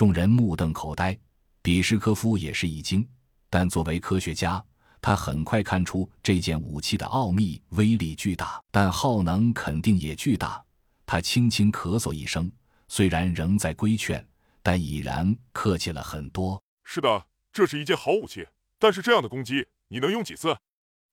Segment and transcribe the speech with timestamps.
[0.00, 1.14] 众人目瞪口呆，
[1.60, 3.06] 比什科夫也是一惊。
[3.50, 4.64] 但作为科学家，
[4.98, 10.64] 他很快看出这件武器的奥秘，威力巨大，但耗能肯定也巨大。
[11.04, 12.50] 他轻轻咳嗽一声，
[12.88, 14.26] 虽然仍在规劝，
[14.62, 16.58] 但已然客气了很多。
[16.82, 18.46] 是的，这是一件好武器，
[18.78, 20.56] 但是这样的攻击，你能用几次？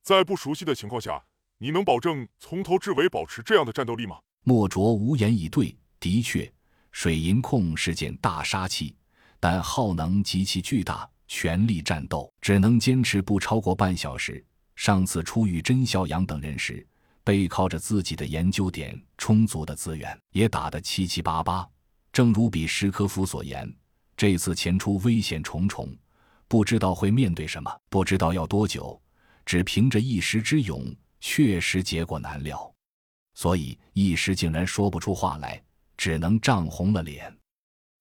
[0.02, 1.26] 在不熟悉的情况下，
[1.58, 4.20] 你能保证从头至尾保持这样的战斗力吗？
[4.46, 5.78] 莫卓无言以对。
[6.00, 6.50] 的确，
[6.98, 8.96] 水银控是件大杀器，
[9.40, 11.08] 但耗能极其巨大。
[11.28, 14.44] 全力战斗只能坚持不超过半小时。
[14.76, 16.84] 上次初遇甄孝阳等人时，
[17.24, 21.70] 背靠着自己的研究点、充足的资源，也打得七七八八。
[22.12, 23.72] 正如比什科夫所言，
[24.16, 25.96] 这次前出危险重重，
[26.48, 29.00] 不知道会面对什么，不知道要多久。
[29.46, 30.84] 只凭着一时之勇，
[31.22, 32.74] 确实结果难料。
[33.36, 35.62] 所以一时竟然说不出话来，
[35.98, 37.38] 只能涨红了脸。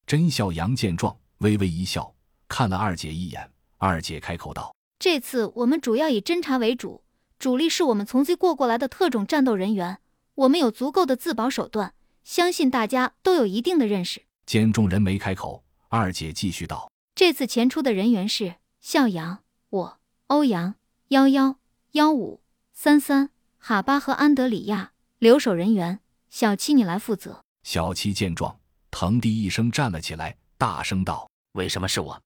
[0.06, 2.14] 甄孝阳见状，微微一笑。
[2.46, 7.02] 看了二姐一眼，二姐开口道：“这次我们主要以侦查为主，
[7.40, 9.98] 主力是我们从 Z 过过来的特种战斗人员，
[10.34, 20.76] 我们有足够的自保手段，相信大家都有一定的认识。”见众人没开口，二姐继续道：“这次前出的人员是向阳、我、欧阳、
[21.08, 21.58] 幺幺、
[21.92, 22.40] 幺五、
[22.72, 24.92] 三三、哈巴和安德里亚。
[25.18, 28.56] 留守人员小七，你来负责。”小七见状，
[28.92, 32.16] 腾地一声站了起来，大声道：“为什么是我？”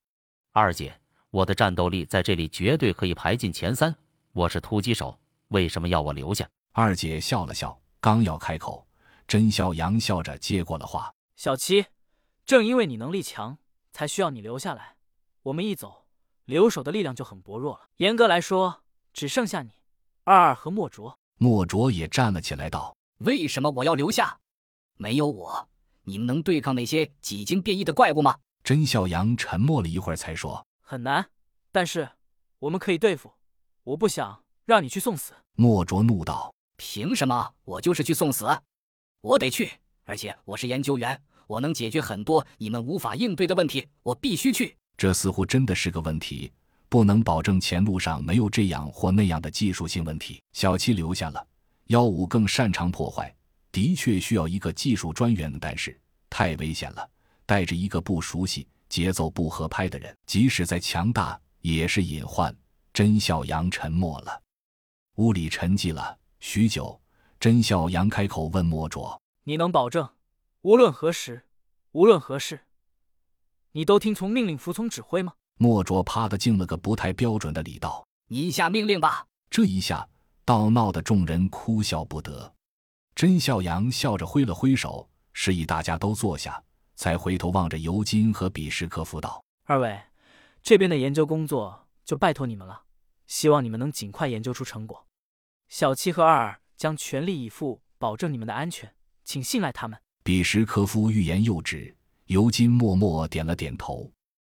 [0.53, 0.95] 二姐，
[1.31, 3.97] 我的战斗力在这里绝对可以排进前三。
[4.33, 5.19] 我是突击手，
[5.49, 6.47] 为什么要我留下？
[6.73, 8.87] 二姐笑了笑，刚要开口，
[9.27, 11.87] 甄孝阳笑着接过了话：“小七，
[12.45, 13.57] 正因为你能力强，
[13.95, 14.97] 才需要你留下来。
[15.45, 16.05] 我们一走，
[16.45, 17.89] 留守的力量就很薄弱了。
[17.97, 18.83] 严格来说，
[19.15, 19.71] 只剩下你、
[20.25, 24.39] 二二和莫卓。”莫卓也站了起来，道：“为什么我要留下？
[25.01, 25.67] 没有我，
[26.05, 31.31] 你们能对抗那些几经变异的怪物吗？”甄孝阳沉默了一会儿，才说：“很难，
[31.73, 32.07] 但是
[32.59, 33.33] 我们可以对付。
[33.83, 38.47] 我不想让你去送死。”莫卓怒道：“凭什么我就是去送死？
[39.23, 39.71] 我得去，
[40.05, 46.53] 而且我是研究员，我能解决很多你们无法应对的问题，我必须去。”这似乎真的是个问题，
[46.91, 50.43] 不能保证前路上没有这样或那样的技术性问题。
[50.53, 51.43] 小七留下了，
[51.87, 53.35] 幺五更擅长破坏，
[53.73, 55.99] 的确需要一个技术专员，但是
[56.29, 57.09] 太危险了。
[57.47, 62.55] 带着一个不熟悉、节奏不合拍的人，即使再强大也是隐患。
[62.93, 64.41] 甄孝阳沉默了，
[65.17, 67.01] 屋里沉寂了许久。
[67.41, 70.09] 甄孝阳开口问莫卓：“你能保证，
[70.63, 71.45] 无论何时，
[71.93, 72.61] 无论何事，
[73.73, 80.09] 你都听从命令、服从指挥吗？”莫卓啪的敬了个不太标准的礼，道：“你下命令吧。”这一下，
[80.45, 82.55] 倒闹得众人哭笑不得。
[83.15, 86.63] 甄孝阳笑着挥了挥手，示意大家都坐下。
[86.97, 89.99] 才回头望着尤金和比什科夫道：“二位，
[90.63, 92.83] 这边的研究工作就拜托你们了，
[93.27, 95.07] 希望你们能尽快研究出成果。
[95.71, 98.95] 小七和二二将全力以赴保证你们的安全，
[99.25, 101.97] 请信赖他们。”比什科夫欲言又止，
[102.27, 104.13] 尤金默默点了点头。